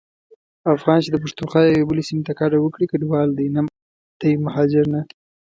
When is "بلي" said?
1.89-2.03